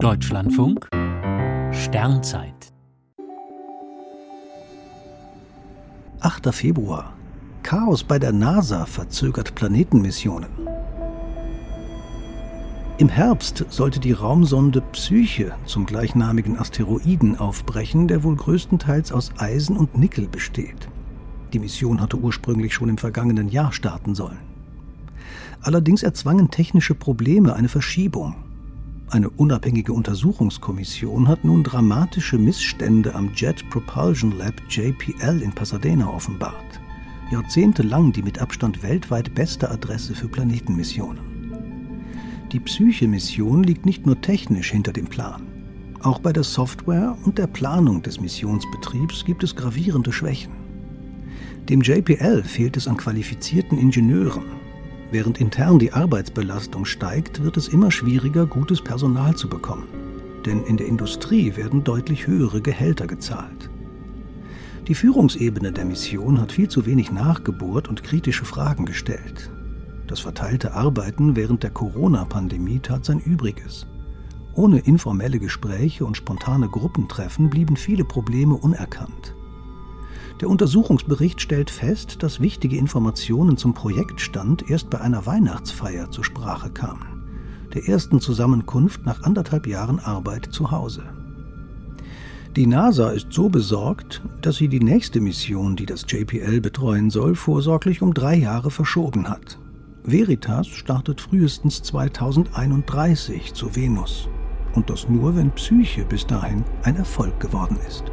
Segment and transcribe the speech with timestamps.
[0.00, 0.88] Deutschlandfunk
[1.72, 2.72] Sternzeit
[6.20, 6.54] 8.
[6.54, 7.14] Februar.
[7.64, 10.50] Chaos bei der NASA verzögert Planetenmissionen.
[12.98, 19.76] Im Herbst sollte die Raumsonde Psyche zum gleichnamigen Asteroiden aufbrechen, der wohl größtenteils aus Eisen
[19.76, 20.88] und Nickel besteht.
[21.52, 24.38] Die Mission hatte ursprünglich schon im vergangenen Jahr starten sollen.
[25.60, 28.36] Allerdings erzwangen technische Probleme eine Verschiebung.
[29.10, 36.78] Eine unabhängige Untersuchungskommission hat nun dramatische Missstände am Jet Propulsion Lab JPL in Pasadena offenbart.
[37.30, 41.22] Jahrzehntelang die mit Abstand weltweit beste Adresse für Planetenmissionen.
[42.52, 45.42] Die Psyche-Mission liegt nicht nur technisch hinter dem Plan.
[46.02, 50.52] Auch bei der Software und der Planung des Missionsbetriebs gibt es gravierende Schwächen.
[51.70, 54.44] Dem JPL fehlt es an qualifizierten Ingenieuren,
[55.10, 59.88] Während intern die Arbeitsbelastung steigt, wird es immer schwieriger, gutes Personal zu bekommen.
[60.44, 63.70] Denn in der Industrie werden deutlich höhere Gehälter gezahlt.
[64.86, 69.50] Die Führungsebene der Mission hat viel zu wenig nachgebohrt und kritische Fragen gestellt.
[70.06, 73.86] Das verteilte Arbeiten während der Corona-Pandemie tat sein Übriges.
[74.54, 79.34] Ohne informelle Gespräche und spontane Gruppentreffen blieben viele Probleme unerkannt.
[80.40, 86.70] Der Untersuchungsbericht stellt fest, dass wichtige Informationen zum Projektstand erst bei einer Weihnachtsfeier zur Sprache
[86.70, 87.24] kamen,
[87.74, 91.02] der ersten Zusammenkunft nach anderthalb Jahren Arbeit zu Hause.
[92.54, 97.34] Die NASA ist so besorgt, dass sie die nächste Mission, die das JPL betreuen soll,
[97.34, 99.58] vorsorglich um drei Jahre verschoben hat.
[100.04, 104.28] Veritas startet frühestens 2031 zu Venus.
[104.74, 108.04] Und das nur, wenn Psyche bis dahin ein Erfolg geworden ist.